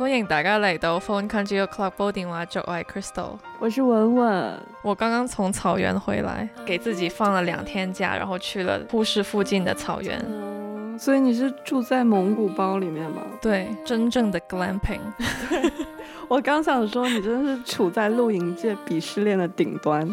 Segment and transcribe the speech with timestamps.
[0.00, 3.36] 歡迎大家嚟到 Phone Country Club 煲電話粥，我係 Crystal。
[3.58, 10.18] 我是文文，我剛剛從草原回來，給自己放了兩天假，然後去了呼市附近的草原。
[10.26, 13.20] 嗯，所以你是住在蒙古包裡面嗎？
[13.42, 15.00] 對，真正的 glamping。
[16.28, 20.08] 我剛想說，你真的是處在露營界鄙視鏈的頂端。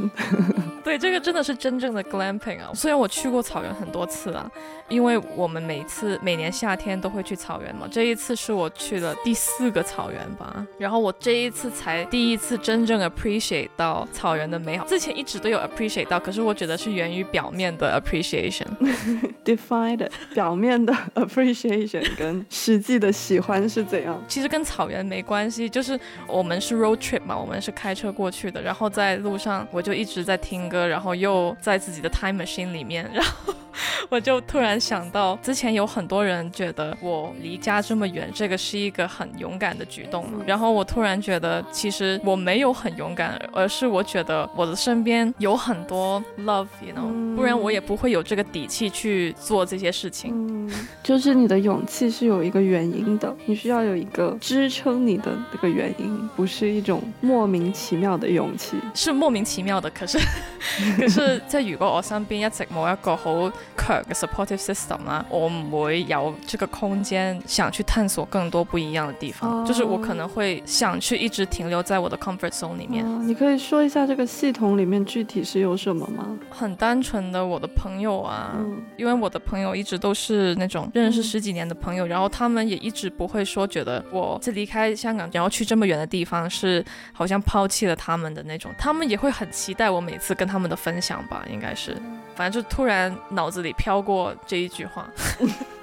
[0.88, 2.72] 對，這個真的是真正的 glamping 啊！
[2.74, 4.50] 虽然我去过草原很多次啊，
[4.88, 10.66] 因为我们每次每年夏天都会去草原嘛，这一次是我去了第四个草原吧。
[10.78, 18.68] 然后我这一次才第一次真正 appreciate 到草原的美好，之前一直都有 appreciate 到，可是我觉得是源于表面的 appreciation。
[19.44, 24.22] Defined 表面的 appreciation 跟实际的喜欢是怎样？
[24.28, 26.00] 其实跟草原没关系，就是。
[26.28, 33.54] 我们是 road trip 嘛，我们是开车过去的，然后在路上我就一直在听歌，然后又在自己的 time machine 里面，然后
[34.10, 50.34] 我就突然想到，之前有很多人觉得我离家这么远，这个是一个很勇敢的举动嘛，然后我突然觉得其实我没有很勇敢，而是我觉得我的身边有很多 love，you know，不然我也不会有这个底气去做这些事情。
[50.34, 50.72] 嗯，
[51.04, 56.28] 就是你的勇气是有一个原因的，你需要有一个支撑你的那个原因。
[56.36, 59.88] 不是一种莫名其妙的勇气，是莫名其妙的。
[59.92, 60.18] 可是，
[60.98, 69.60] 可是即係如果我身边一直冇一個好強嘅 supportive system 啦，我唔會有这个空间想去探索更多不一样的地方。
[69.60, 69.68] Oh.
[69.68, 73.06] 就是我可能会想去一直停留在我的 comfort zone 里面。
[73.06, 73.22] Oh.
[73.22, 76.38] 你可以说一下这个系统里面具体是有什么吗？
[76.50, 78.80] 很單純的，我的朋友啊，mm.
[78.98, 82.12] 因为我的朋友一直都是那种认识十几年的朋友，mm.
[82.12, 86.84] 然后他们也一直不会说觉得我在离开香港然后去这么远的地方是
[87.14, 91.96] 好像抛弃了他们的那种，他们也会很期待我每次跟他们的分享吧，应该是，
[92.36, 95.10] 反正就突然脑子里飘过这一句话，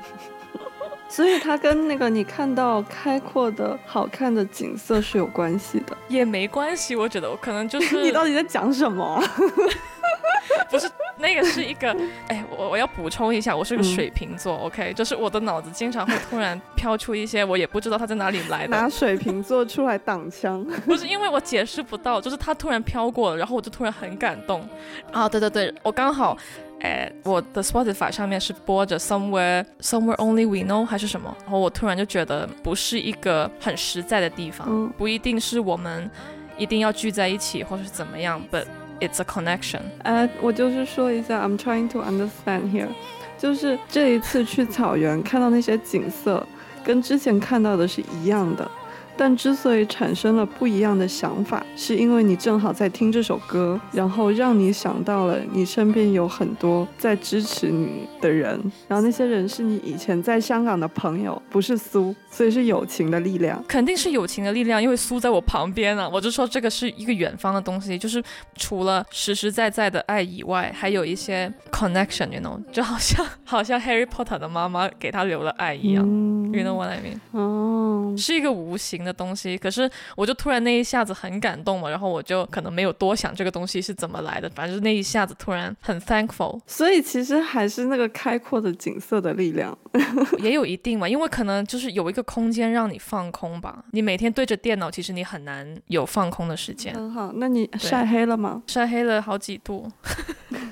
[1.09, 9.23] 所以他跟那个你看到开阔的好看的景色是有关系的，也没关系，我觉得我可能就 是你到底在讲什么？
[10.71, 10.91] 不是
[11.25, 11.97] 那个是一个，
[12.29, 18.69] 哎，我我要补充一下，我是个水瓶座，嗯，OK，就是我的脑子经常会突然飘出一些我也不知道它在哪里来的。
[18.69, 20.63] 拿水瓶座出来挡枪？
[20.85, 24.69] 不是因为我解释不到，就是它突然飘过了，然后我就突然很感动。
[25.11, 26.37] 啊，对对对，我刚好，
[26.81, 36.11] 哎，我的 Spotify 上面是播着 Somewhere Somewhere Only We Know 还是什么，然后我突然就觉得不是一个很实在的地方，嗯，不一定是我们
[36.59, 38.65] 一定要聚在一起或是怎么样，but。
[39.01, 39.81] It's a connection。
[40.03, 42.89] 呃，我就是说一下，I'm trying to understand here，
[43.37, 46.47] 就是这一次去草原看到那些景色，
[46.85, 48.71] 跟之前看到的是一样的。
[49.17, 68.21] 但之所以产生了不一样的想法，是因为你正好在听这首歌，然后让你想到了你身边有很多在支持你的人，然后那些人是你以前在香港的朋友，不是苏，所以是友情的力量，肯定是友情的力量，因为苏在我旁边啊，我就说这个是一个远方的东西，就是
[68.57, 77.21] 除了实实在在的爱以外，还有一些 connection，you know，就好像 好像 Harry Potter 的妈妈给他留了爱一样，嗯，you know what I mean？
[77.31, 86.61] 哦，是一个无形的东西，可是我就突然那一下子很感动嘛，然后我就可能没有多想这个东西是怎么来的，反正就那一下子突然很 thankful。
[86.67, 89.79] 所以其实还是那个开阔的景色的力量。
[90.43, 93.85] 也有一定嘛，因为可能就是有一個空间让你放空吧。
[93.93, 96.95] 你每天对着电脑，其实你很难有放空的时间。
[96.95, 98.63] 很好，那你晒黑了吗？
[98.67, 99.91] 晒黑了好几度，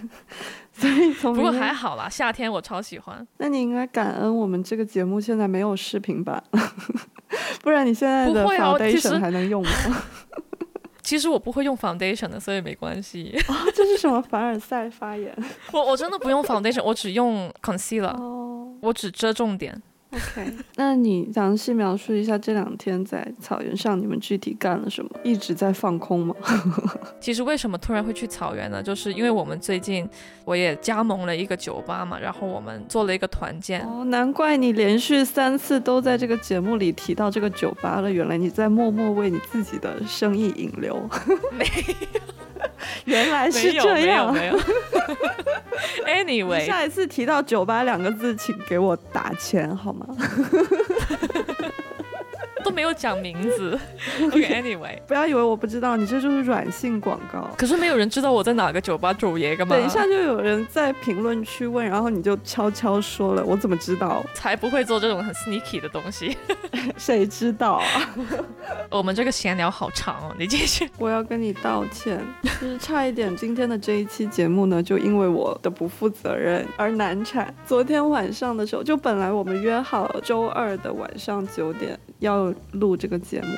[0.72, 3.26] 所以从不过还好啦，夏天我超喜欢。
[3.38, 6.42] 那你应该感恩我们这个节目现在没有视频版。
[7.62, 9.70] 不然你现在的 foundation 还能用吗？
[11.02, 13.36] 其实我不会用 foundation 的，所以没关系。
[13.48, 15.34] 哦，这是什么凡尔赛发言？
[15.72, 19.82] 我我真的不用 foundation，我只用 concealer，哦，我只遮重點。
[20.12, 25.10] OK， 那你详细描述一下这两天在草原上你们具体干了什么？
[25.24, 26.34] 一直在放空吗？
[27.20, 28.82] 其实为什么突然会去草原呢？
[28.82, 30.08] 就是因为我们最近
[30.44, 33.80] 我也加盟了一个酒吧嘛，然后我们做了一个团建。
[33.86, 41.08] 哦，难怪你连续三次都在这个节目里提到这个酒吧了，原来你在默默为你自己的生意引流。
[41.56, 41.64] 没
[42.14, 42.20] 有，
[43.06, 44.32] 原来是这样。
[44.32, 44.60] 没有，沒有。
[46.06, 50.06] Anyway，下一次提到酒吧两个字，请给我打钱好嗎？
[52.62, 53.78] 都没有讲名字。
[54.32, 57.48] OK，Anyway，不要以为我不知道，你这就是软性广告。
[57.56, 59.76] 可是没有人知道我在哪个酒吧主爷干嘛？
[59.76, 64.24] 等一下就有人在评论区问，然后你就悄悄说了，我怎么知道？
[64.34, 66.36] 才不会做这种很 sneaky 的东西。
[66.96, 67.84] 谁知道啊？
[68.90, 70.88] 我们这个闲聊好长哦，你继续。
[70.98, 77.52] 我要跟你道歉，就是差一点，今天的这一期节目呢，就因为我的不负责任而难产。
[77.66, 81.98] 昨天晚上的时候，就本来我们约好周二的晚上九點。
[82.22, 83.48] 要录这个节目。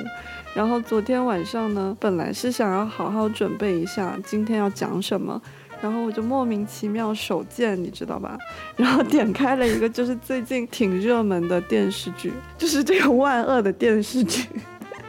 [0.53, 5.41] 然后昨天晚上呢，本来是想要好好准备一下今天要讲什么，
[5.81, 8.37] 然后我就莫名其妙手贱，你知道吧？
[8.77, 14.45] 然后点开了一个就是最近挺热门的电视剧，就是这个万恶的电视剧。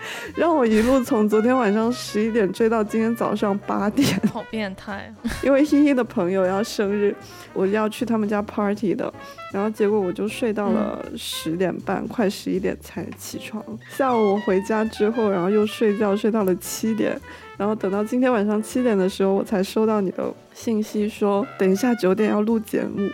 [0.37, 5.13] 让我一路从昨天晚上十一点追到今天早上八点， 好变态！
[5.43, 7.15] 因为依依的朋友要生日，
[7.53, 9.13] 我要去他们家 party 的，
[9.53, 13.65] 然后结果我就睡到了十点半，快十一点才起床。
[13.91, 17.19] 下午我回家之后，然后又睡觉，睡到了七点，
[17.57, 23.09] 然后等到今天晚上七点的时候，我才收到你的信息说等一下九点要录节目，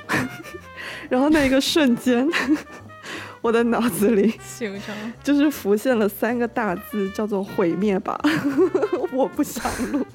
[1.09, 2.27] 然后那一个瞬间。
[3.43, 4.33] 我的脑子里
[5.23, 8.19] 就是浮现了三个大字，叫做“毁灭吧”，
[9.13, 9.63] 我不想
[9.93, 10.07] 录。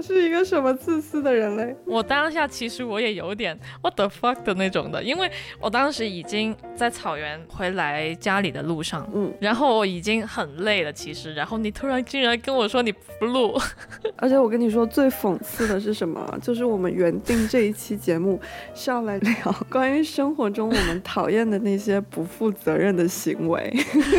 [0.00, 1.74] 是一个什么自私的人类？
[1.84, 5.30] 我当下其实我也有点 what the fuck 的那种的，因为
[5.60, 13.58] 我当时已经在草原回来家里的路上，嗯，然后我已经很累了，其实，然后你突然竟然跟我说你不录，
[14.16, 16.38] 而且我跟你说最讽刺的是什么？
[16.40, 18.40] 就是我们原定这一期节目
[18.74, 23.72] 是要来聊关于生活中我们讨厌的那些不负责任的行为，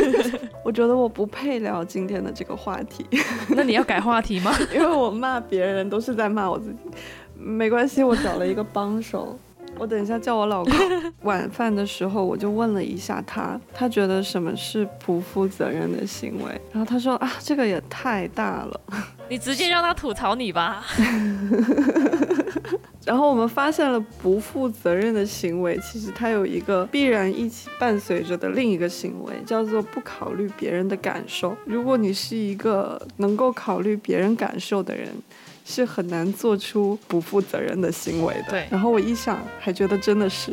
[0.64, 3.04] 我觉得我不配聊今天的这个话题。
[3.50, 4.52] 那你要改话题吗？
[4.72, 5.71] 因为我骂别人。
[5.72, 6.76] 人都是在骂我自己，
[7.36, 9.38] 没关系，我找了一个帮手。
[9.78, 10.72] 我等一下叫我老公。
[11.22, 16.60] 晚饭的时候，我就问了一下他，他觉得什么是不负责任的行为。
[16.70, 18.80] 然后他说啊，这个也太大了。
[19.30, 20.84] 你直接让他吐槽你吧。
[23.06, 31.56] 然后我们发现了不负责任的行为，其实它有一个必然一起伴随着的另一个行为，叫做不考虑别人的感受。
[31.64, 35.08] 如果你是一个能够考虑别人感受的人。
[35.64, 38.44] 是很难做出不负责任的行为的。
[38.50, 38.66] 对。
[38.70, 40.52] 然后我一想，还觉得真的是，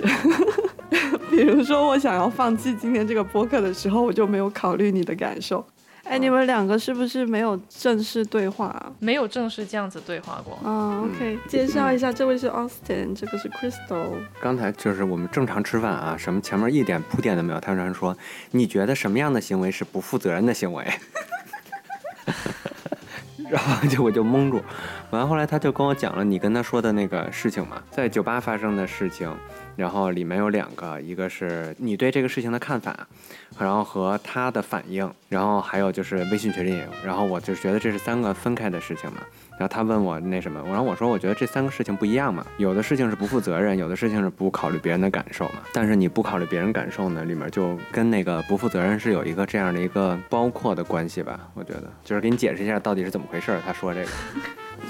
[1.29, 5.65] 比如说我想要放弃今天这个播客的时候，我就没有考虑你的感受。
[6.05, 8.91] 哎，你们两个是不是没有正式对话？
[8.97, 10.55] 没有正式这样子对话过。
[10.67, 11.37] 啊，OK。
[11.47, 14.07] 介绍一下，这位是 Austin，这个是 Crystal。
[14.41, 17.59] 刚才就是我们正常吃饭啊，什么前面一点铺垫都没有。
[17.59, 18.17] 他突然说
[18.49, 20.83] ：“你觉得什么样的行为是不负责任的行为？”
[23.49, 24.63] 然后就我就蒙住，
[25.09, 29.33] 完后来他就跟我讲了你跟他说的那个事情嘛，在酒吧发生的事情，
[29.79, 33.07] 然后里面有两个，一个是你对这个事情的看法，
[33.57, 39.19] 然后和他的反应，然后还有就是微信群里，然后我就觉得这是三个分开的事情嘛。
[39.51, 45.61] 然后他问我那什么，然后我说我觉得这三个事情不一样嘛，有的事情是不负责任，有的事情是不考虑别人的感受嘛。
[45.73, 51.39] 但是你不考虑别人感受呢，里面就跟那个不负责任是有一个这样的一个包括的关系吧？
[51.53, 53.57] 我觉得就是给你解释一下到底是怎么回事。
[53.65, 54.09] 他说这个，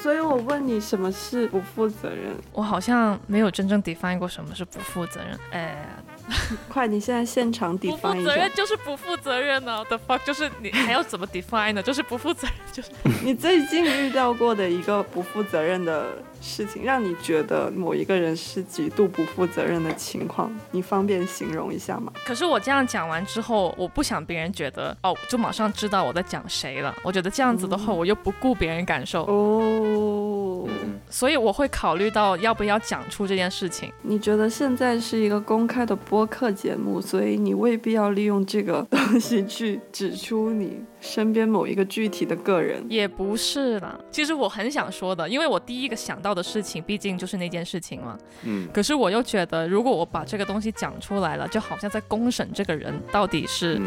[0.01, 2.35] 所以我问你什么是不负责任？
[2.53, 5.39] 我好像没有真正 define 过什么是不负责任。
[5.51, 5.85] 哎。
[6.69, 6.85] 快！
[6.85, 11.81] 你现在现场 define 不负责任就是不负责任呢？The fuck 就是你还要怎么 define 呢？
[11.81, 12.91] 就是不负责任，就是
[13.25, 16.05] 你最近遇到过的一个不负责任的
[16.39, 22.13] 事情，让你觉得某一个人是极度不负责任的情况，你方便形容一下吗？
[22.23, 26.95] 可是我这样讲完之后，我不想别人觉得哦，就马上知道我在讲谁了。
[27.03, 30.69] 我觉得这样子的话，我又不顾别人感受哦，
[31.09, 33.91] 所以我会考虑到要不要讲出这件事情。
[34.03, 36.19] 你觉得现在是一个公开的播？
[36.19, 43.97] 播客节目，所以你未必要利用这个东西去指出你身边某一个具体的个人，也不是啦。
[44.11, 48.17] 其实我很想说的，因为我第一个想到的事情，毕竟就是那件事情嘛。
[48.43, 48.67] 嗯。
[48.73, 53.79] 可是我又觉得，如果我把这个东西讲出来了，就好像在公审这个人到底是。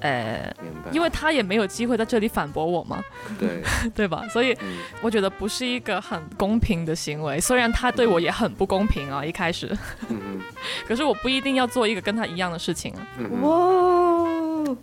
[0.00, 0.52] 呃，
[0.90, 3.00] 因为他也没有机会在这里反驳我嘛，
[3.38, 3.62] 对
[3.94, 4.26] 对吧？
[4.30, 4.52] 所以
[5.00, 7.38] 我觉得不是一个很公平的行为。
[7.38, 9.70] 虽然他对我也很不公平啊，一开始，
[10.88, 13.06] 可是我不一定要做一个跟他一样的事情啊。
[13.42, 14.76] 哇。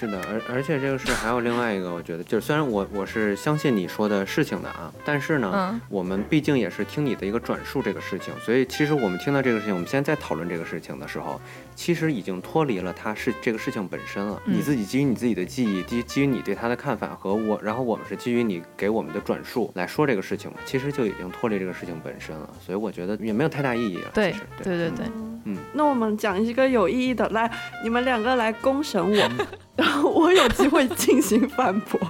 [0.00, 11.40] 是的，而而且这个事还有另外一个，我觉得就是虽然我我是相信你说的事情的啊，但是呢，我们毕竟也是听你的一个转述这个事情，所以其实我们听到这个事情，我们现在在讨论这个事情的时候，
[11.74, 14.40] 其实已经脱离了它是这个事情本身了。
[14.44, 22.48] 你自己基于你自己的记忆，基基于你对他的看法和我，然后我们是基于你给我们的转述来说这个事情，其实就已经脱离这个事情本身了。
[22.64, 24.10] 所以我觉得也没有太大意义了。
[24.14, 25.06] 对对对对，
[25.42, 27.50] 嗯，那我们讲一个有意义的，来，
[27.82, 29.30] 你们两个来公审我。
[29.78, 32.00] 然后我有机会进行反驳，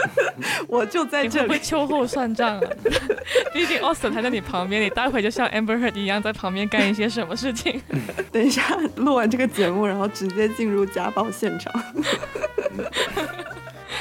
[0.68, 2.70] 我就在这里秋后算账啊！
[3.54, 7.80] 毕竟 Austin 还在你旁边，你待会就像 Amber Heard 一样在旁边干一些什么事情？
[8.30, 8.62] 等一下
[8.96, 11.72] 录完这个节目，然后直接进入家暴现场。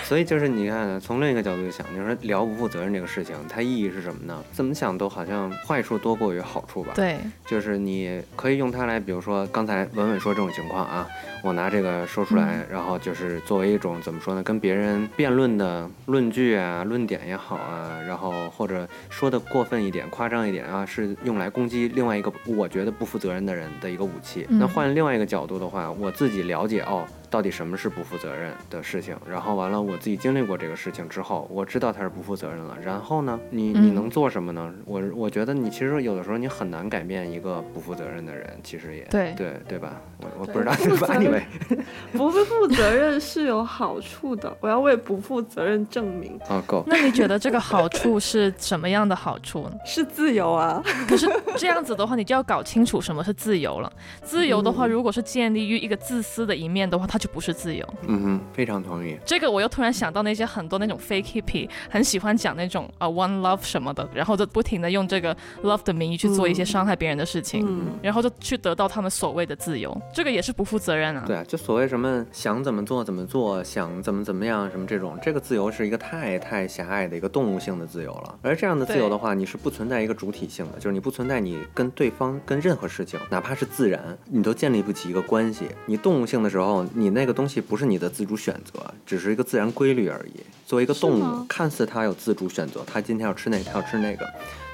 [0.06, 4.40] 所以就是你看，从另一个角度去想，你说聊不负责任这个事情，它意义是什么呢？
[4.52, 11.08] 怎么想都好像坏处多过于好处吧。，对，就是你可以用它来，比如说刚才文文说这种情况啊，
[11.44, 24.46] 我拿这个说出来，然后就是作为一种怎么说呢，跟别人辩论的论据啊、论点也好啊，然后或者说的过分一点、夸张一点啊，是用来攻击另外一个我觉得不负责任的人的一个武器。
[24.50, 27.08] 嗯那换另外一个角度的话，我自己了解哦。
[27.30, 29.16] 到底什么是不负责任的事情？
[29.30, 32.78] 然后完了，我自己经历过这个事情之后，我知道他是不负责任了。
[32.84, 34.74] 然后呢，你你嗯能做什么呢？
[34.86, 40.00] 我我觉得你其实有的时候你很难改变一个不负责任的人，其实也对对对吧？
[40.20, 41.44] 我我不知道不负责任 anyway
[42.14, 49.72] 不负责任是有好处的，我要为不负责任证明 哦够那你觉得这个好处是什么样的好处呢？
[49.86, 50.82] 是自由啊。
[51.08, 51.28] 可是
[51.58, 53.92] 这样子的话，你就要搞清楚什么是自由了。
[54.24, 57.86] 自由的话，嗯如果是建立于一个自私的一面的话，它就不是自由。
[58.08, 59.18] 嗯哼，非常同意。
[59.26, 71.24] 这个我又突然想到那些很多那种 fake hippie，很喜欢讲那种啊 one love 什么的，然后就不停的用这个 love 的名义去做一些嗯伤害别人的事情，嗯，然后就去得到他们所谓的自由，这个也是不负责任啊。
[71.26, 78.38] 对啊，就所谓什么想怎么做怎么做，想怎么怎么样什么这种，这个自由是一个太太狭隘的一个动物性的自由了。
[78.42, 85.66] 而这样的自由的话，你是不存在一个主体性的，就是你不存在你跟对方跟任何事情，哪怕是自然，你都建立不起一个关系。
[85.86, 90.42] 你动物性的时候，你那个东西不是你的自主选择，只是一个自然规律而已。
[90.66, 94.28] 作为一个动物，看似它有自主选择，它今天要吃那个，它要吃那个。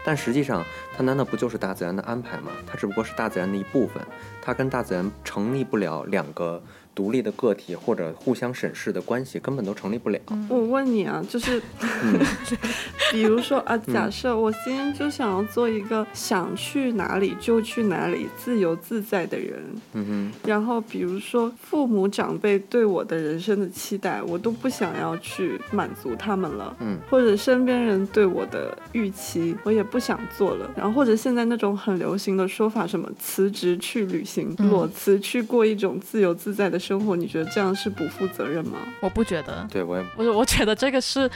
[0.03, 2.51] 但实际上，它难道不就是大自然的安排吗？
[2.65, 4.01] 它只不过是大自然的一部分，
[4.41, 6.61] 它跟大自然成立不了两个
[6.93, 10.19] 独立的个体或者互相审视的关系，根本都成立不了。
[10.49, 11.61] 我问你啊，就是，
[12.03, 12.19] 嗯
[13.11, 26.75] 比如说啊，假设我今天就想要做一个想去哪里就去哪里、自由自在的人，嗯哼然后比如说父母长辈对我的人生的期待，我都不想要去满足他们了。
[26.79, 30.69] 嗯或者身边人对我的预期，我也不想做了。
[30.75, 38.79] 然后或者现在那种很流行的说法，什么辞职去旅行，嗯裸辞去过一种自由自在的生活，你觉得这样是不负责任吗？
[38.99, 41.29] 我不觉得，对我也不是，我觉得这个是。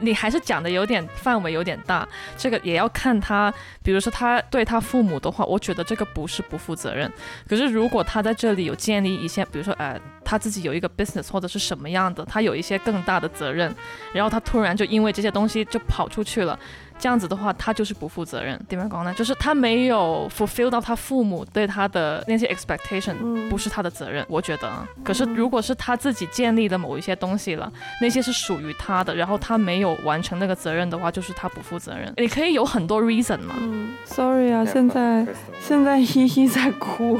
[0.00, 3.52] 你还是讲的有点范围有点大，这个也要看他，
[3.82, 7.12] 比如说他对他父母的话，我觉得这个不是不负责任。
[7.48, 13.74] 可是如果他在这里有建立一些，比如说呃他自己有一个 business 或者是什么样的，他有一些更大的责任，
[14.12, 16.56] 然后他突然就因为这些东西就跑出去了，
[16.98, 18.58] 这样子的话，他就是不负责任。
[18.68, 19.14] 点样讲呢？
[19.14, 24.86] 就是他没有 fulfill 到他父母对他的那些 expectation，嗯不是他的责任，我觉得啊。
[25.04, 32.12] 可是如果是他自己建立的某一些东西了，那些是属于他的，然后他没有完成那个责任的话，就是他不负责任。
[32.16, 33.54] 你可以有很多 reason 嘛。
[33.60, 35.26] 嗯，sorry 啊，现在
[35.60, 37.18] 现在依依在哭，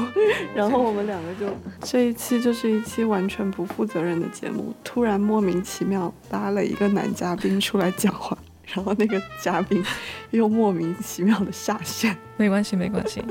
[0.53, 1.47] 然后我们两个就
[1.81, 8.37] 这一期就是一期完全不负责任的节目，突然莫名其妙拉了一个男嘉宾出来讲话，
[8.73, 9.83] 然后那个嘉宾
[10.31, 12.15] 又莫名其妙的下线。
[12.37, 13.21] 没关系，没关系。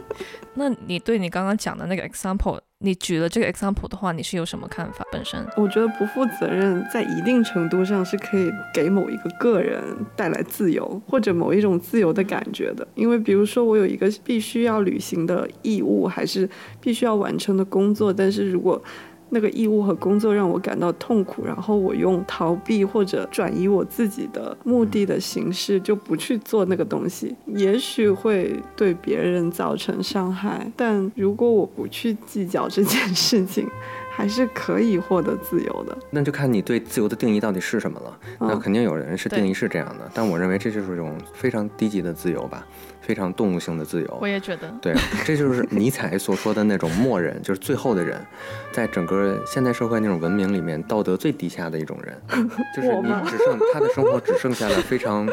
[0.54, 5.04] 那你对你刚刚讲的那个 example，你举了这个 example 的话，你是有什么看法？
[5.11, 9.83] 本身，我觉得不负责任在一定程度上是可以给某一个个人
[10.14, 12.87] 带来自由，或者某一种自由的感觉的。
[12.95, 16.49] 因为比如说我有一个必须要履行的义务，还是
[16.80, 18.83] 必须要完成的工作，但是如果
[19.30, 30.70] 那个义务和工作让我感到痛苦，然后我用逃避或者转移我自己的目的的形式，就不去做那个东西，也许会对别人造成伤害。
[30.76, 33.68] 但如果我不去计较这件事情，
[34.11, 35.97] 还是可以获得自由的。
[36.11, 38.18] 那就看你对自由的定义到底是什么了。
[38.40, 42.66] 那肯定有人是定义是这样的，但我认为这就是一种非常低级的自由吧，
[43.08, 44.28] 非常动物性的自由我。
[44.28, 48.20] 也觉得，对，这就是尼采所说的那种末人，就是最后的人，
[48.70, 52.14] 在整个现代社会那种文明里面，道德最低下的一种人，
[52.76, 55.26] 就是你只剩他的生活只剩下了非常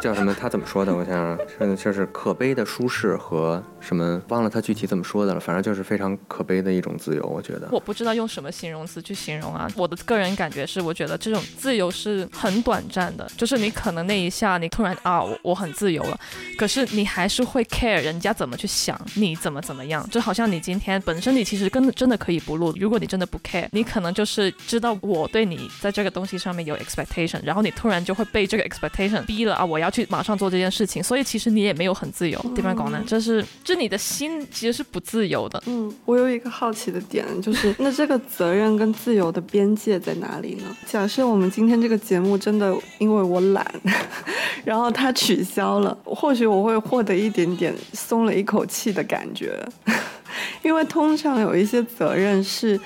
[0.00, 0.34] 叫什么？
[0.40, 0.96] 他怎么说的？
[0.96, 1.14] 我想
[1.58, 4.20] 想，是就是可悲的舒适和什么？
[4.28, 7.68] 忘了他具体怎么说的了，反正就是非常可悲的一种自由，我觉得。
[7.70, 9.70] 我不知道用什么形容词去形容啊。
[9.76, 16.18] 我的个人感觉是，我觉得这种自由是很短暂的，就是你可能那一下你突然啊，我我很自由了，
[16.56, 20.08] 可是你还是会 care 人家怎么去想你怎么怎么样。
[20.10, 32.38] 就好像你今天本身你其实跟真的可以不录，如果你真的不 care，你可能就是知道我对你在这个东西上面有 expectation，然后你突然就会被这个 expectation 逼了啊，我要去马上做这件事情，所以其实你也没有很自由。
[32.54, 35.62] 地方讲呢，这是就你的心其实是不自由的。
[35.66, 40.74] 嗯，我有一个好奇的点，就是 那这个责任跟自由的边界在哪里呢？
[40.86, 43.70] 假设我们今天这个节目真的因为我懒，
[44.64, 49.62] 然后它取消了，或许我会获得一点点松了一口气的感觉，
[50.64, 52.80] 因为通常有一些责任是。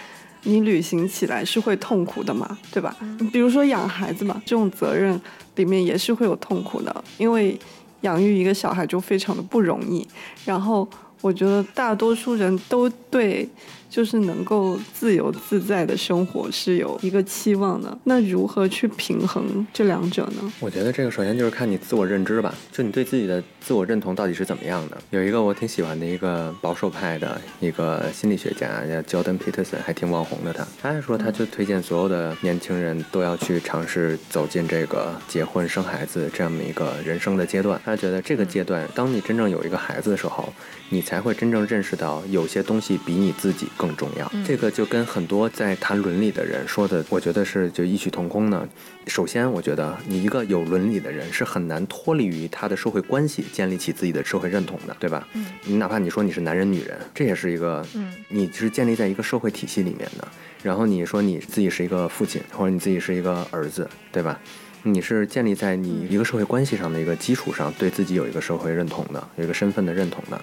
[0.44, 2.96] 你履行起来是会痛苦的嘛，对吧？
[3.32, 5.20] 比如说养孩子嘛，这种责任
[5.54, 7.56] 里面也是会有痛苦的，因为
[8.02, 10.06] 养育一个小孩就非常的不容易。
[10.44, 10.88] 然后
[11.20, 13.48] 我觉得大多数人都对。
[13.92, 20.50] 就是能够自由自在的生活是有一个期望的，那如何去平衡这两者呢？
[20.60, 24.96] 我觉得这个首先就是看你自我认知吧，就你对自己的自我认同到底是怎么样的。
[25.10, 30.54] 有一个我挺喜欢的一个保守派的一个心理学家叫 Jordan Peterson，还挺网红的。
[30.54, 37.78] 他他还说，他就推荐所有的年轻人都要去尝试走进这个结婚生孩子这样的一个人生的阶段。
[37.84, 40.50] 他觉得这个阶段，当你真正有一个孩子的时候，
[40.88, 43.66] 你才会真正认识到有些东西比你自己。
[43.82, 48.64] 更重要，这个就跟很多在谈伦理的人说的，我觉得是就异曲同工呢。
[49.08, 55.26] 首先，我觉得你一个有伦理的人是很难脱离于他的社会关系，建立起自己的社会认同的，对吧？
[55.32, 60.28] 嗯，你哪怕你说你是男人、女人，这也是一个，嗯，你是建立在一个社会体系里面的。
[60.62, 64.38] 然后你说你自己是一个父亲，或者你自己是一个儿子，对吧？
[64.84, 70.40] 你是建立在你一个社会关系上的一个基础上，对自己有一个社会认同的，有一个身份的认同的。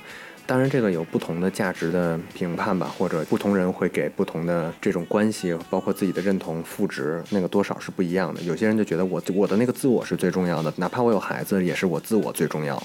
[0.50, 8.42] 当然，这个有不同的价值的评判吧，或者不同人会给不同的这种关系，包括自己的认同赋值，那个多少是不一样的。
[8.42, 12.82] 有些人就觉得我我的那个自我是最重要的，哪怕我有孩子，也是我自我最重要。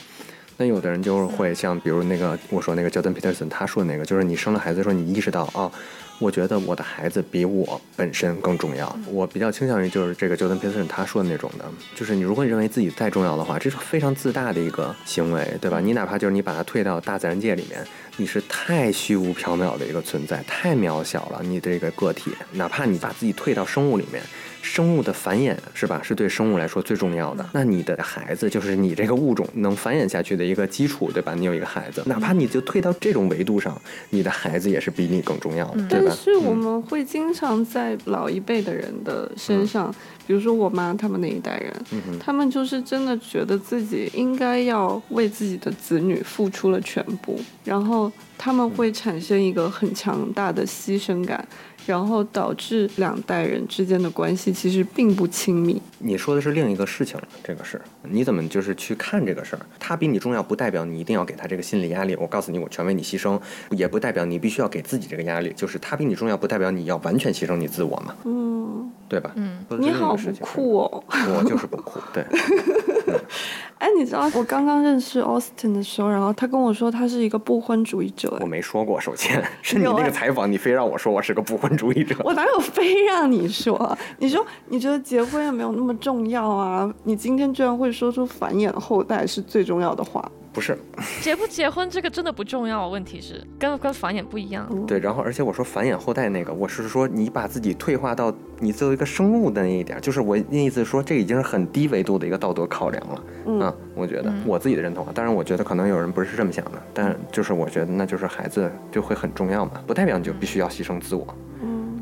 [0.59, 5.73] 那有的人就会像，比如那个我说那个 Jordan Peterson 他说的那个，就是你生了孩子的时候，你意识到啊。
[6.19, 8.97] 我觉得我的孩子比我本身更重要。
[9.09, 15.81] 我比较倾向于就是这个 Jordan Peterson 他说的那种的，就是你如果你认为自己再重要的话，这是非常自大的一个行为，对吧？
[15.81, 17.85] 你哪怕就是你把它退到大自然界里面，
[18.17, 21.41] 你是太虚无缥缈的一个存在，太渺小了。
[21.43, 24.23] 你这个个体，哪怕你把自己退到生物里面。
[24.65, 26.01] 生物的繁衍是吧？
[26.03, 27.47] 是对生物来说最重要的。
[27.53, 31.35] 那你的孩子就是你这个物种能繁衍下去的一个基础，对吧？
[31.35, 33.79] 你有一个孩子，哪怕你就退到这种维度上，
[34.09, 36.07] 你的孩子也是比你更重要的，对吧？
[36.09, 39.95] 但是我们会经常在老一辈的人的身上，
[40.27, 41.73] 比如说我妈他们那一代人，
[42.19, 51.47] 他们就是真的觉得自己应该要为自己的子女付出了全部，然后他们会产生一个很强大的牺牲感。
[51.87, 55.81] 然后导致两代人之间的关系其实并不亲密。
[55.99, 59.61] 你说的是另一个事情了，这个是你怎么就是去看这个事儿？
[59.79, 62.15] 他比你重要，不代表你一定要给他这个心理压力。
[62.17, 65.53] 我告诉你，我全为你牺牲，也不代表你必须要给自己这个压力。
[65.57, 68.15] 就是他比你重要，不代表你要完全牺牲你自我嘛？
[68.25, 69.31] 嗯，对吧？
[69.37, 71.05] 嗯，你好不酷哦！
[71.09, 72.25] 我就是不酷，对。
[73.79, 78.37] 哎，你知道我刚刚认识 Austin 的时候，然后他跟我说他是一个不婚主义者。
[78.41, 82.17] 我没说过，首先 是你那个采访，你非让我说我是个不婚主义者。
[82.25, 83.99] 我哪有非让你说？
[84.19, 86.91] 你说你觉得结婚也没有那么重要啊？
[87.03, 90.31] 你今天居然会说出繁衍后代是最重要的话。
[90.55, 90.79] 不是，
[91.21, 94.69] 结不结婚这个真的不重要，问题是跟跟繁衍不一样。
[94.87, 103.25] 对，然后而且我说繁衍后代那个，我是说你把自己退化到你作为一个生物的那一点，就是我那意思说这已经是很低维度的一个道德考量了。
[103.47, 111.27] 嗯，我觉得我自己的认同啊，当然我觉得可能有人不是这么想的，但就是我觉得那就是孩子就会很重要嘛，不代表你就必须要牺牲自我。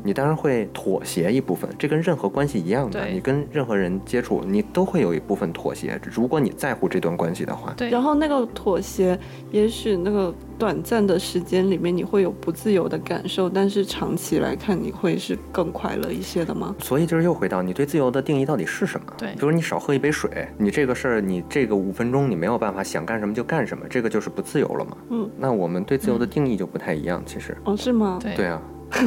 [0.03, 3.05] 你当然会妥协一部分，这跟任何关系一样的。
[3.07, 5.99] 你跟任何人接触，你都会有一部分妥协。
[6.03, 7.89] 如果你在乎这段关系的话，对。
[7.89, 9.17] 然后那个妥协，
[9.51, 16.75] 也许那个短暂的时间里面你会有不自由的感受，但是长期来看你会是更快乐一些的吗？
[16.79, 19.05] 所以就是又回到你对自由的定义到底是什么？
[19.17, 19.29] 对。
[19.33, 24.97] 比如你少喝一杯水，你这个事儿，你这个五分钟你没有办法想干什么就干什么，这个就是不自由了嘛？
[25.11, 25.29] 嗯。
[25.37, 27.57] 那我们对自由的定义就不太一样，其实。
[27.63, 28.19] 哦，是吗？
[28.21, 28.35] 对。
[28.35, 28.61] 对啊。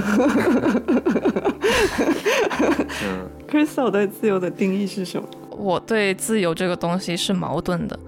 [3.03, 5.29] 嗯，Crystal 对自由的定义是什么？
[5.51, 7.99] 我对自由这个东西是矛盾的，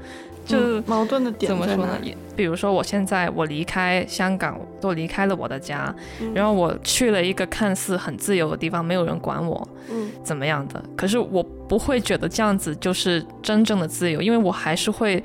[0.44, 1.98] 就矛盾的点怎么说呢？
[2.36, 5.94] 比如说，我现在我离开香港，都离开了我的家，
[6.34, 10.82] 然后我去了一个看似很自由的地方，没有人管我，嗯，怎么样的？
[10.96, 15.22] 可是我不会觉得这样子就是真正的自由，因为我还是会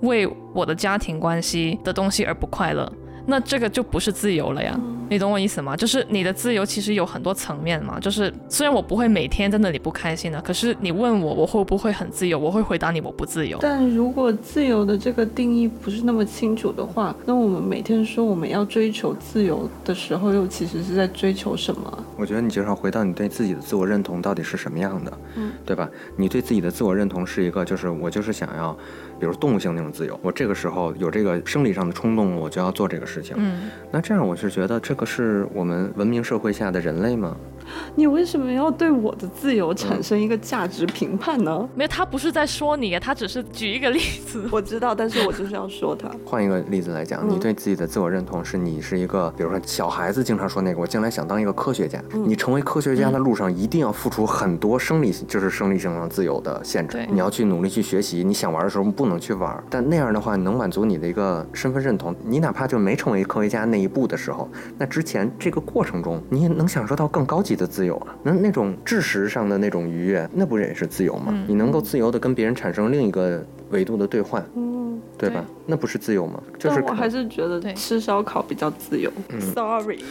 [0.00, 2.90] 为我的家庭关系的东西而不快乐。
[3.26, 5.76] 那这个就不是自由了呀，你懂我意思吗？
[5.76, 8.00] 就是你的自由其实有很多层面嘛。
[8.00, 13.58] 就是虽然我不会每天在那里不开心的，可是你问我我会不会很自由，我会回答你我不自由。
[13.60, 22.04] 但如果自由的这个定义不是那么清楚的话，那我们每天说我们要追求自由的时候，又其实是在追求什么？
[22.16, 25.88] 我觉得你就是要回到你对自己的自我认同到底是什么样的，嗯，对吧？
[26.16, 28.76] 你对自己的自我认同是一个，就是我就是想要。
[29.22, 33.36] 比如动物性那种自由，我这个时候有这个生理上的冲动，我就要做这个事情。
[33.38, 37.36] 嗯，那这样我是觉得这个是我们文明社会下的人类吗？
[37.94, 41.68] 你为什么要对我的自由产生一个价值评判呢？
[41.74, 44.48] 没有，他不是在说你，他只是举一个例子。
[44.52, 46.10] 我知道，但是我就是要说他。
[46.24, 52.02] 换一个例子来讲，你对自己的自我认同是你是一个，比如说小孩子经常说那个，我将来想当一个科学家。
[52.12, 57.06] 你成为科学家的路上一定要付出很多生理，就是生理性上自由的限制。
[57.10, 59.62] 你要去努力去学习，你想玩的时候不能去玩。
[59.68, 62.14] 但那样的话，能满足你的一个身份认同。
[62.24, 68.14] 你哪怕就没成为科学家那一步的时候，那之前这个过程中，你也能享受到更高级的自由啊。
[68.22, 71.32] 那那种知识上的那种愉悦，那不也是自由吗？
[71.46, 75.44] 你能够自由的跟别人产生另一个维度的兑换，嗯，对吧？
[75.66, 76.40] 那不是自由吗？
[76.58, 79.10] 就是我还是觉得吃烧烤比较自由。
[79.54, 79.98] Sorry，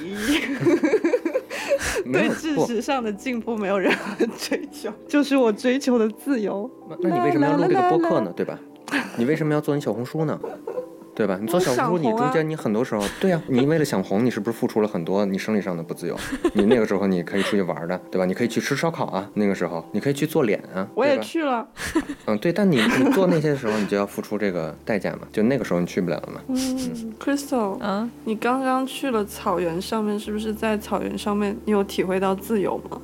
[2.12, 6.70] 对知识上的进步没有任何追求，就是我追求的自由。
[7.00, 8.34] 那你为什么要录这个播客呢？
[8.36, 8.58] 对吧？
[9.18, 10.40] 你为什么要做你小红书呢？
[11.14, 11.38] 对吧？
[11.40, 15.26] 你做小红书，你中间你很多时候，对呀，你为了想红，你是不是付出了很多？
[15.26, 16.18] 你生理上的不自由。
[16.54, 18.26] 你那个时候你可以出去玩的，对吧？
[18.26, 20.88] 你可以去吃烧烤啊，那个时候你可以去做脸啊。
[20.96, 21.68] 我也去了。
[22.26, 25.28] 嗯，对，但你你做那些时候，你就要付出这个代价嘛。
[25.32, 26.42] 就那个时候你去不了了嘛。
[26.48, 33.02] 嗯，Crystal，嗯，你刚刚去了草原上面，是不是在草原上面你有体会到自由吗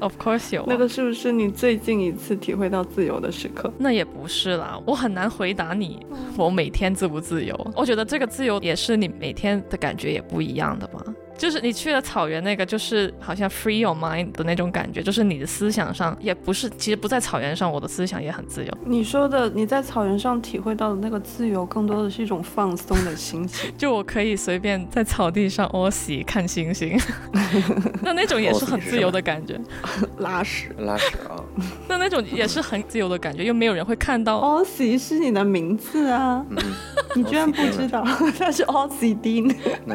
[0.00, 0.64] ？Of course 有。
[0.66, 3.72] 那个是不是你最近一次体会到自由的时刻？
[3.78, 6.04] 那也不是啦，我很难回答你，
[6.36, 7.49] 我每天自不自由？
[7.76, 8.30] 我觉得这个。
[8.30, 11.04] 自由也是你每天的感觉也不一样的吧。
[11.40, 18.70] 就是你去了草原，那个就是好像 free your mind 的那种感觉，就是你的思想上也不是，其实不在草原上，我的思想也很自由。
[18.84, 27.00] 你说的你在草原上体会到的那个自由，更多的是一种放松的心情， 就我可以随便在草地上屙屎看星星，
[28.04, 29.58] 那那种也是很自由的感觉。
[30.18, 31.40] 拉屎，拉屎啊！
[31.88, 34.38] 那那种也是很自由的感觉，又没有人会看到。
[34.38, 36.44] 屙屎是你的名字啊，
[37.16, 38.04] 你居然不知道
[38.38, 39.40] 那是 o c d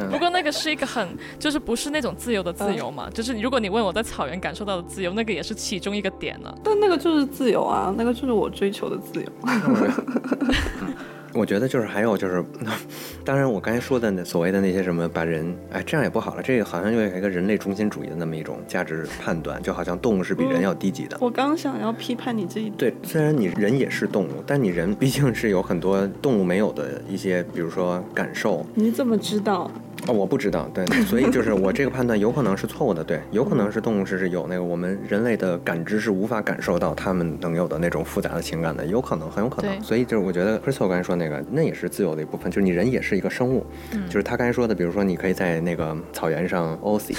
[0.10, 1.08] 不过那个是一个很。
[1.40, 3.10] 就是不是那种自由的自由嘛？
[3.10, 6.54] 就是如果你问我在草原感受到的自由，那个也是其中一个点呢。
[6.64, 9.30] 但那个就是自由啊，那个就是我追求的自由。
[11.36, 12.44] 我觉得就是还有就是，
[13.26, 21.18] 当然我刚才说的那所谓的那些什么把人哎这样也不好了，这个好像又有一个人类中心主义的那么一种价值判断，就好像动物是比人要低级的。
[21.20, 28.66] 我刚想要批判你这一对，虽然你人也是动物，但你人毕竟是有很多动物没有的一些，比如说感受。
[28.74, 29.70] 你怎么知道？
[30.08, 39.82] 啊，我不知道，对，所以就是我这个判断有可能是错误的，对，有可能是动物是是有那个我们人类的感知是无法感受到它们能有的那种复杂的情感的，有可能，很有可能。
[39.82, 43.66] 所以就是我觉得 Crystal 刚才说那个，那也是自由的一部分，就是你人也是一个生物，
[44.08, 47.14] 就是他刚才说的，比如说你可以在那个草原上 o c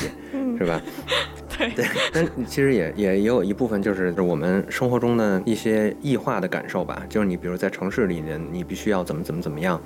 [0.59, 0.81] 是吧？
[1.59, 9.81] 对，但其实也也也有一部分就是我们生活中的一些异化的感受吧，就是你比如在城市里面，你必须要怎么怎么怎么样，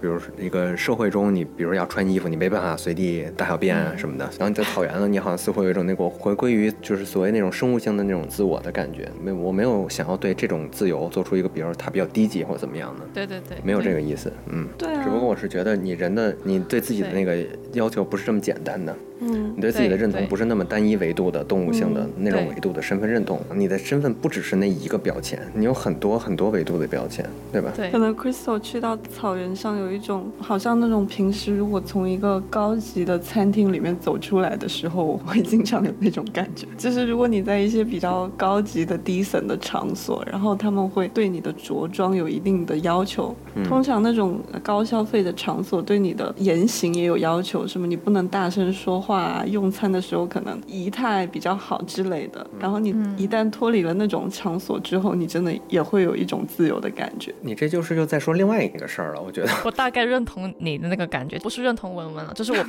[0.00, 4.24] 比如一个社会中，你比如要穿衣服，你没办法随地大小便啊什么的。
[4.38, 9.08] 然后你在草原了，你好像似乎有一种那个回归于就是所谓那种生物性的那种自我的感觉。
[9.22, 13.06] 没，我没有想要对这种自由做出一个，比如它比较低级或者怎么样的。
[13.12, 14.32] 对对对，没有这个意思。
[14.48, 17.36] 嗯，对只不过我是觉得你人的你对自己的那个
[17.72, 18.96] 要求不是这么简单的。
[19.20, 27.72] 嗯，你对自己的认同不是那么单一维度的动物性的那种维度的身份认同，你的身份不只是那一个标签，你有很多很多维度的标签，对吧？
[27.74, 27.90] 对。
[27.90, 49.00] 可能 Crystal 去到草原上有一种，好像那种平时如果从一个高级的餐厅里面走出来的时候，我会经常有那种感觉， 就是如果你在一些比较高级的低层的场所，然后他们会对你的着装有一定的要求，通常那种高消费的场所对你的言行也有要求，什么你不能大声说。
[49.06, 57.34] 话用餐的时候可能仪态比较好之类的，然后你一旦脱离了那种场所之后，你真的也会有一种自由的感觉。
[57.42, 59.48] 你这就是又在说另外一个事儿了，我觉得。
[59.64, 62.64] 我大概认同你的那个感觉，不是认同文文了，就是我。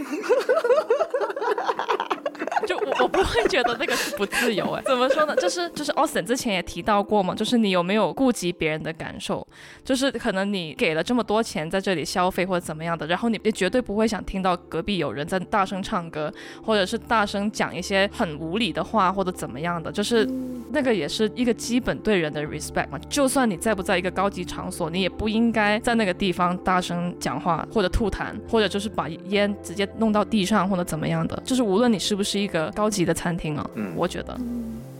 [2.99, 5.33] 我我不会觉得那个是不自由哎，怎么说呢？
[5.37, 9.47] 就是就是 Austin 之前也提到过嘛，就是你有没有顾及别人的感受？
[9.85, 16.29] 就是可能你给了这么多钱在这里消费或者怎么样的，然后你也绝对不会想听到隔壁有人在大声唱歌，
[16.65, 20.27] 或者是大声讲一些很无理的话或者怎么样的，就是
[20.73, 22.99] 那个也是一个基本对人的 respect 嘛。
[23.09, 31.41] 就算你在不在一个高级场所，你也不应该在那个地方大声讲话或者吐痰，或者就是把烟直接弄到地上或者怎么样的。
[31.45, 32.57] 就是无论你是不是一个。
[32.75, 34.37] 高级的餐厅啊，嗯，我觉得，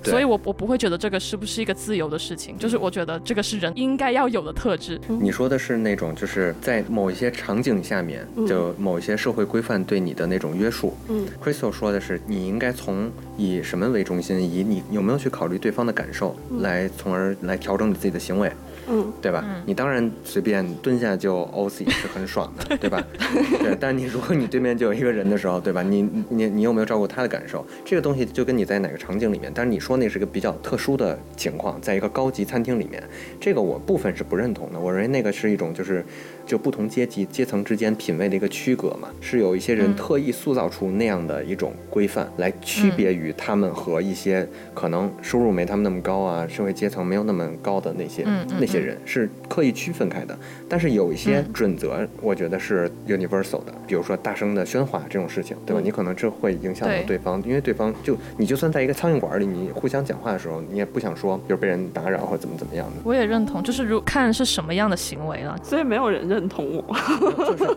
[0.03, 4.99] 对所以我我不会觉得这个是不是一个自由的事情，就是我觉得这个是人应该要有的特质。
[5.07, 10.95] 你说的是那种，就是在某一些场景下面，就某一些社会规范对你的那种约束。
[11.09, 18.51] 嗯，Crystal 说的是，你应该从以什么为中心，以你有没有去考虑对方的感受，来从而来调整你自己的行为。
[18.89, 19.43] 嗯，对吧？
[19.65, 23.03] 你当然随便蹲下就 OC 是很爽的， 对吧？
[23.59, 25.83] 对，但你如果你对面就有一个人的时候，对吧？
[25.83, 27.65] 你你你有没有照顾他的感受？
[27.83, 33.03] 这个东西就跟你在哪个场景里面，但是你说那是个比较特殊的情况，在一个高级餐厅里面，
[33.39, 34.79] 这个我部分是不认同的。
[34.79, 36.03] 我认为那个是一种就是
[36.47, 48.25] 就不同阶级阶层之间品味的一个区隔嘛，是有一些人嗯特意塑造出那样的一种规范，来区别于他们和一些可能收入没他们那么高啊，社会阶层没有那么高的那些
[48.59, 50.37] 那些人是刻意区分开的。
[50.69, 55.81] 但是有一些嗯准则，我觉得是 universal 的，比如说大声的喧哗这种事情，对吧？
[55.81, 62.93] 嗯你可能这会影响到对对方，因为对方就你就算在一个苍蝇馆里，你互相讲话的时候，你也不想说，比如被人打扰或怎么怎么样的。
[63.03, 65.57] 我也认同，就是如看是什么样的行为了。
[65.63, 66.95] 所以没有人认同我。
[67.47, 67.73] 就是，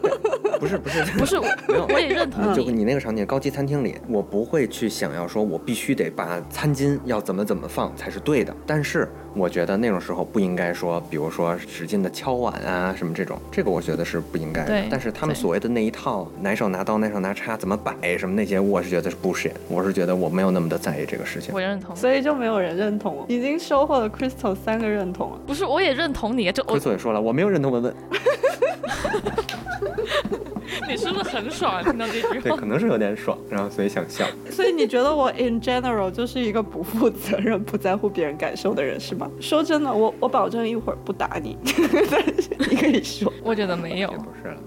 [0.59, 2.64] 不是不是不是，我 没有我也认同就。
[2.64, 8.55] 你那个场景，高级餐厅里，我不会去想要说，我必须得把餐巾要怎么怎么放才是对的。
[8.66, 14.88] 但是我觉得那种时候不应该说，比如说使劲的敲碗啊什么这种，这个我觉得是不应该的对。
[14.90, 19.53] 但是他们所谓的那一套，哪手拿刀，哪手拿叉，怎么摆什么那些，我是觉得是 bullshit。
[19.69, 21.61] 我是觉得我没有那么的在意这个事情我。
[21.61, 25.38] 认同，所以就没有人认同我，已经收获了 Crystal 三个认同了。
[25.47, 27.95] 不是，我也认同你，就我奎索也说了，我没有认同文文，
[30.89, 31.83] 你是不是很爽啊？
[31.83, 34.25] 听到这句话对，话可，能是有点爽，然后所以想笑。
[34.51, 39.31] 所以你觉得我 in general 就是一个不负责任、不在乎别人感受的人是吗？
[39.41, 41.57] 说真的，我我保证一会儿不打你，
[42.11, 44.11] 但是你可以说，我觉得没有。
[44.11, 44.61] 不是了，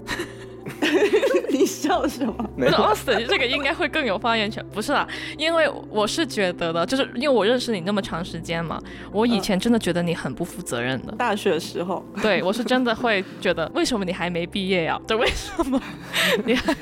[1.50, 2.34] 你笑什么？
[2.56, 2.72] 没有。
[2.72, 5.06] 不是 Austin 这个应该会更有发言权，不是啦，
[5.38, 8.80] 因为我是觉得的，就是因为我认识你那么长时间嘛，
[9.12, 15.80] 我以前真的觉得你很不负责任的，大学时候，对我是真的会觉得，为什么你还没毕业呀、对，为什么？
[16.44, 16.74] 你还，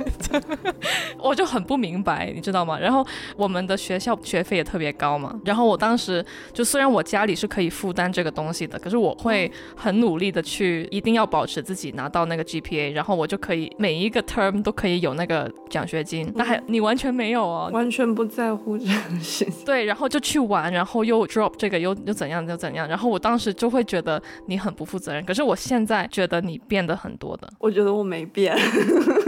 [1.18, 2.78] 我就很不明白，你知道吗？
[2.78, 16.30] 然后我们的学校学费也特别高嘛，然后我当时就虽然我家里是可以负担这个东西的，可是我会很努力的去，一定要保持自己拿到那个 GPA，然后我就可以每一个 term 都可以有那个奖学金。
[16.34, 19.52] 那还你完全没有哦，完全不在乎这个事情。
[19.66, 28.56] 对，然后就去玩，然后又 drop 这个又又怎样又怎样，然后我当时就会觉得你很不负责任，可是我现在觉得你变得很多的，我觉得我没变，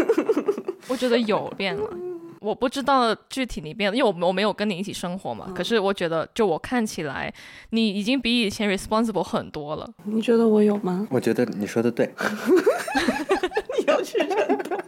[0.88, 1.88] 我觉得有变了。
[2.40, 5.50] 我不知道具体你变了，因为我我没有跟你一起生活嘛。
[5.54, 7.32] 可是我觉得，就我看起来，
[7.70, 9.90] 你已经比以前 responsible 很多了。
[10.04, 11.08] 你觉得我有吗？
[11.10, 12.12] 我觉得你说的对，
[14.18, 14.84] 是真的。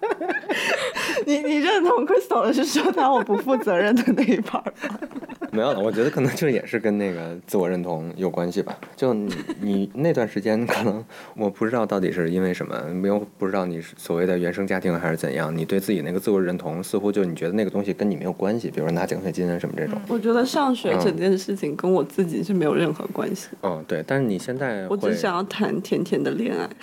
[1.27, 5.46] 你你认同 Crystal 的是说他我不负责任的那一 part 吗？
[5.57, 8.79] 没有了，我觉得可能就也是跟那个自我认同有关系吧。
[8.95, 11.03] 就你你那段时间，可能
[11.35, 19.99] 我不知道到底是因为什么，没有不知道你是所谓的原生家庭还是怎样，你对自己那个自我认同似乎就你觉得那个东西跟你没有关系，比如说拿奖学金啊什么这种。
[20.09, 26.69] 我觉得上学整件事情跟我自己是没有任何关系，嗯，对，但是你现在我只想要谈甜甜的恋爱。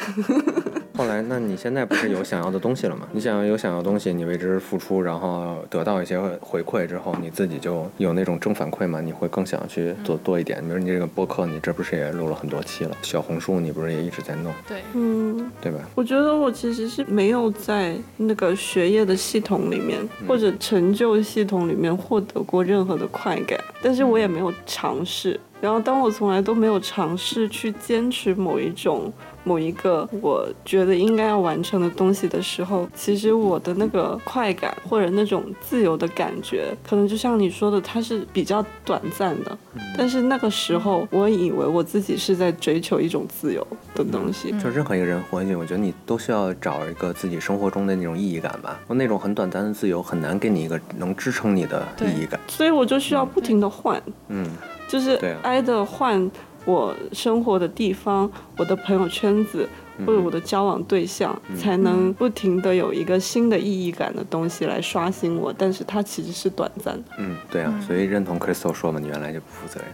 [0.96, 3.08] 后来，那你现在不是有想要的东西了吗？
[3.12, 9.02] 你想要有想要的东西，你为之付出，然后得到一些回馈之后，你自己就有那种正反馈嘛？
[9.02, 10.64] 你会更想要去做多一点。
[10.64, 12.98] 比如你这个播客，你这不是也录了很多期了？
[13.02, 15.80] 小红书你不是也一直在弄，对，嗯，对吧？
[15.96, 25.40] 我觉得我其实是没有在那个学业的系统里面或者成就系统里面获得过任何的快感，但是我也没有尝试。
[25.62, 29.10] 然后，当我从来都没有尝试去坚持某一种、
[29.44, 39.58] 某一个我觉得应该要完成的东西的时候，其实我的那个快感或者那种自由的感觉，可能就像你说的，它是比较短暂的。
[39.98, 44.52] 但是那个时候，我以为我自己是在追求一种自由的东西。
[44.60, 48.80] 就任何一个人活下去，我觉得你都需要找一个自己生活中的那种意义感吧。
[48.88, 52.40] 那种很短暂的自由，很难给你一个能支撑你的意义感。
[52.48, 54.48] 所以我就需要不停的换，嗯，
[54.88, 56.30] 就是挨着换
[56.66, 65.54] 我生活的地方、我的朋友圈子嗯或者我的交往对象，才能不停的有一个新的意义感的东西来刷新我。
[65.56, 67.04] 但是它其实是短暂的。
[67.18, 69.90] 嗯，对啊，所以认同 Crystal 说嘛，你原来就不负责任。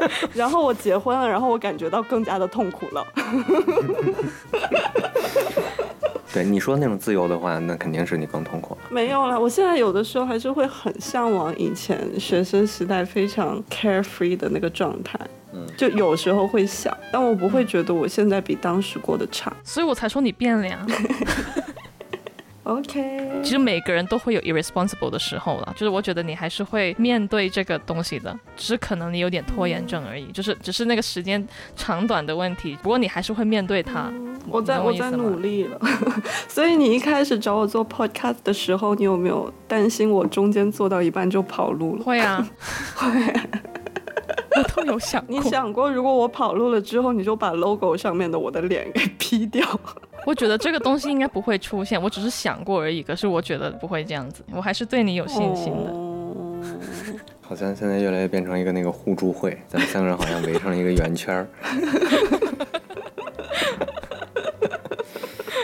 [0.32, 3.06] 然后我结婚了，然后我感觉到更加的痛苦了。
[6.32, 8.80] 对你说那种自由的话，那肯定是你更痛苦了。
[8.90, 15.18] 没有了，我现在有的时候还是会很向往以前学生时代非常 carefree 的那个状态。
[15.52, 19.52] 嗯就有时候会想，但我不会觉得我现在比当时过得差。
[19.64, 20.86] 所以我才说你变了呀。
[22.70, 32.78] OK，其实每个人都会有 irresponsible 的时候了，就是我觉得你还是会面对这个东西的，只是可能你有点拖延症而已，就是只是那个时间长短的问题。
[32.80, 34.08] 不过你还是会面对它。
[34.48, 35.78] 我在我在努力了，
[36.48, 42.04] 所以你一开始找我做 podcast 的时候，你有没有担心我中间做到一半就跑路了？
[42.04, 42.48] 会啊，
[42.94, 43.10] 会
[44.56, 45.36] 我都有想过。
[45.36, 49.66] 你想过，如果我跑路了之后，你就把 logo 上面的我的脸给 P 掉？
[50.26, 53.02] 我觉得这个东西应该不会出现，我只是想过而已。
[53.02, 55.90] 可是我觉得不会这样子，我还是对你有信心的。
[55.90, 56.06] 哦
[57.40, 61.48] 好像现在越来越变成一个那个互助会，咱们三个人好像围成了一个圆圈儿。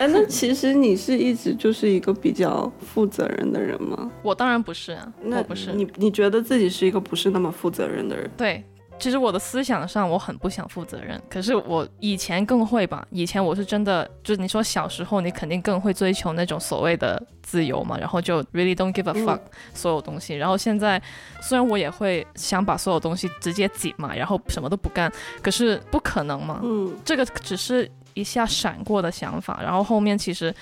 [0.00, 4.10] 哎，那其实你是一直就是一个比较负责任的人吗？
[4.22, 5.72] 我当然不是啊，那我不是。
[5.74, 8.28] 你你觉得自己是一个不是那么负责任的人？
[8.36, 8.64] 对，
[8.98, 13.06] 其实我的思想上我很不想负责任，可是我以前更会吧。
[13.10, 19.40] 以前我是真的，就是你说小时候你肯定更会追求那种所谓的自由嘛，然后就 really don't give a fuck、
[19.74, 20.34] 所有东西。
[20.34, 21.00] 然后现在
[21.40, 26.60] 虽然我也会想把所有东西直接挤嘛，然后什么都不干，可是不可能嘛。
[26.62, 30.54] 嗯，这个只是一下闪过的想法，然后后面其实。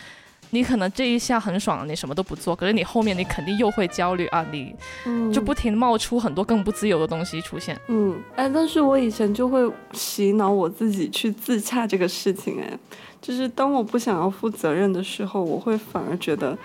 [0.50, 7.78] 你可能这一下很爽，你什么都不做，可是你后面你肯定又会焦虑啊，你嗯就不停冒出很多更不自由的东西出现。
[7.88, 9.60] 嗯，哎，但是我以前就会
[9.92, 12.78] 洗脑我自己去自洽这个事情，哎，
[13.20, 16.56] 就是当我不想要负责任的时候，我会反而觉得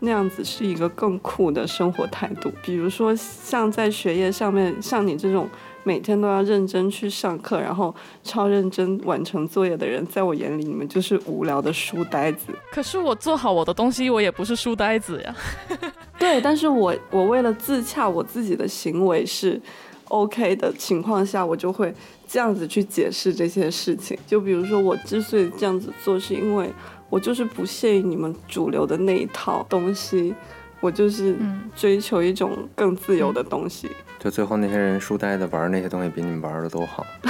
[0.00, 2.52] 那样子是一个更酷的生活态度。
[2.62, 5.48] 比如说像在学业上面，像你这种
[5.84, 12.52] 每天都要认真去上课，然后超认真完成作业的人，在我眼里你们就是无聊的书呆子。
[12.70, 15.34] 可是我做好我的东西，我也不是书呆子呀。
[16.18, 19.60] 对，但是我我为了自洽我自己的行为是
[20.08, 21.94] OK 的情况下，我就会
[22.26, 24.18] 这样子去解释这些事情。
[24.26, 26.70] 就比如说，我之所以这样子做，是因为
[27.08, 30.34] 我就是不屑于你们主流的那一套东西，
[30.80, 33.90] 我就是嗯追求一种更自由的东西。
[34.18, 37.06] 就最后那些人书呆子玩那些东西比你们玩的都好，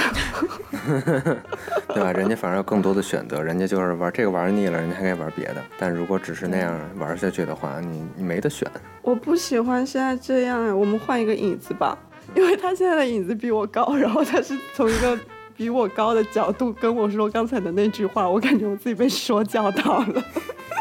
[1.93, 2.11] 对吧？
[2.11, 5.63] 人家反而有更多的选择，人家就是玩这个玩腻了，人家还可以玩别的。
[5.77, 8.67] 但如果只是那样玩下去的话，你你没得选。
[9.03, 11.95] 我不喜欢现在这样哎，我们换一个椅子吧，
[12.35, 15.15] 因为他现在的椅子比我高，然后他是从一个
[15.55, 20.23] 比我高的角度跟我说刚才的那句话，我感觉我自己被说教到了。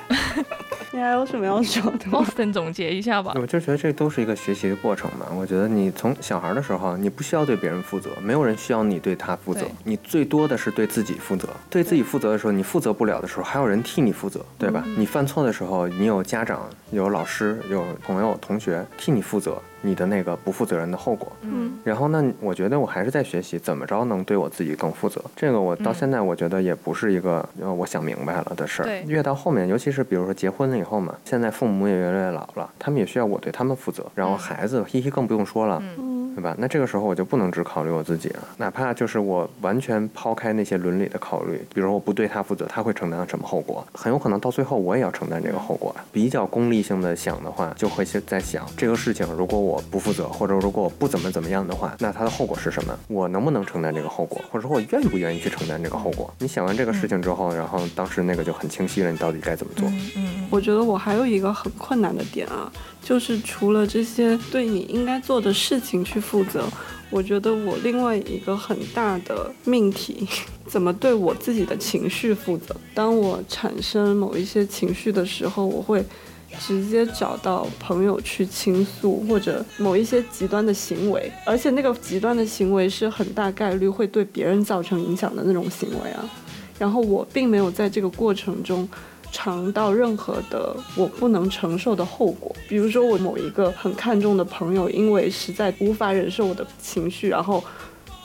[0.93, 3.33] 你还有什么要说的吗？Austin 总结一下吧。
[3.37, 5.27] 我就觉得这都是一个学习的过程嘛。
[5.37, 11.49] 我觉得你从小孩的时候，你不需要对别人负责，没有人需要你对他负责，你最多的是对自己负责。
[11.69, 14.83] 对自己负责的时候，你负责不了的时候，还有人替你负责，对吧？
[14.97, 21.31] 你犯错的时候，你有家长、有老师、有朋友、同学替你负责你的那个不负责任的后果。
[21.43, 25.23] 嗯然后呢，我觉得我还是在学习怎么着能对我自己更负责。
[25.37, 29.03] 这个我到嗯现在我觉得也不是一个呃我想明白了的事儿对。
[29.07, 34.05] 越到后面，尤其是比如说结婚了以后嘛，现在父母也越来越老了，他们也需要我对他们负责。
[34.15, 35.83] 然后嗯孩子嘿嘿更不用说了。
[35.99, 36.55] 嗯对吧？
[36.57, 43.85] 那这个时候我就不能只考虑我自己了，哪怕就是我完全抛开那些伦理的考虑，比如我不对他负责，他会承担什么后果？
[43.93, 45.93] 很有可能到最后我也要承担这个后果。
[46.13, 52.97] 比较功利性的想的话，就会在想这个事情，如果我不负责，或者如果我不怎么怎么样的话，那它的后果是什么？
[53.09, 54.41] 我能不能承担这个后果？
[54.53, 56.33] 或者说我愿不愿意去承担这个后果？
[56.39, 59.89] 你想完这个事情之后，然后当时那个就很清晰了，你到底该怎么做？
[60.17, 66.65] 嗯我觉得我还有一个很困难的点啊，就是除了这些对你应该做的事情去负责，
[67.11, 70.27] 我觉得我另外一个很大的命题，
[70.67, 72.77] 怎么对我自己的情绪负责。
[72.93, 76.05] 当我产生某一些情绪的时候，我会
[76.61, 86.29] 直接找到朋友去倾诉，或者某一些极端的行为，而且那个极端的行为是很大概率会对别人造成影响的那种行为啊。
[86.79, 88.89] 然后我并没有在这个过程中
[89.31, 92.55] 尝到任何的我不能承受的后果。
[92.69, 97.63] 比如说，我某一个很看重的朋友，因为实在无法忍受我的情绪，然后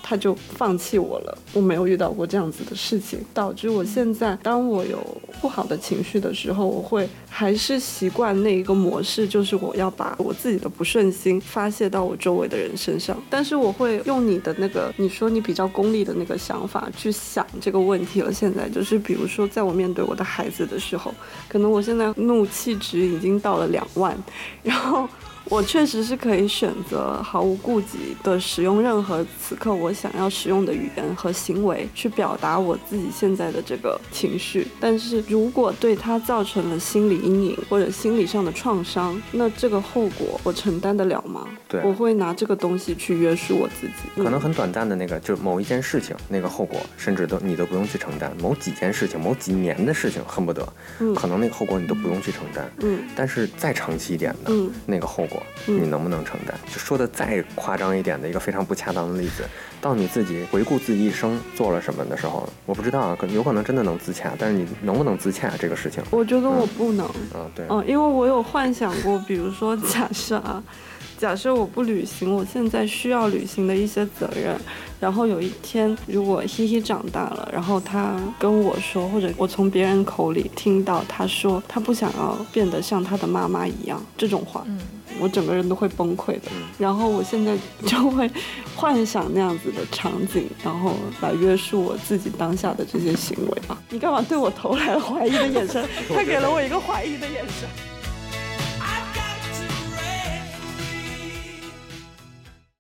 [0.04, 1.38] 他就放弃我了。
[1.54, 5.00] 我没有遇到过这样子的事情，导致我现在当我有
[5.42, 13.18] 不好的情绪的时候，我会还是习惯那一个模式，就是我要把我自己的不顺心发泄到我周围的人身上。
[13.30, 18.32] 但是我会用你的那个你说你比较功利的那个想法去想这个问题了。
[18.34, 21.14] 现在就是比如说，在我面对我的孩子的时候，
[21.48, 24.18] 可能我现在怒气值已经到了两万，
[24.62, 25.08] 然后
[25.50, 34.68] 我确实是可以选择毫无顾忌的使用任何此刻我想要使用的语言和行为去表达我自己现在的这个情绪。
[34.80, 41.48] 但是如果对他造成了心理阴影或者心理上的创伤，那这个后果我承担得了吗？
[41.68, 44.24] 对我会拿这个东西去约束我自己。
[44.24, 48.32] 可能很短暂的那个，就某一件事情那个后果，甚至都你都不用去承担。
[48.40, 50.68] 某几件事情、某几年的事情，恨不得，
[51.00, 52.72] 嗯可能那个后果你都不用去承担。
[52.80, 55.33] 嗯但是再长期一点的、嗯那个后果，
[55.68, 56.58] 嗯你能不能承担？
[56.72, 59.44] 就说的再夸张一点的一个非常不恰当的例子，
[59.80, 67.10] 到你自己回顾自己一生做了什么的时候，我不知道啊，可有可能真的能自洽，但是你能不能自洽这个事情，我觉得我不能。
[67.34, 70.62] 嗯，对，嗯，因为我有幻想过，比如说假设啊，
[71.24, 74.60] 假设我不履行我现在需要履行的一些责任，
[75.00, 84.78] 然后有一天如果希希长大了，然后他跟我说，或者我从别人口里听到他说他不想要变得像他的妈妈一样这种话，嗯，
[85.18, 86.68] 我整个人都会崩溃的嗯。
[86.78, 88.30] 然后我现在就会
[88.76, 93.82] 幻想那样子的场景，然后来约束我自己当下的这些行为啊。
[93.92, 95.88] 你干嘛对我投来了怀疑的眼神？
[96.14, 97.93] 他给了我一个怀疑的眼神。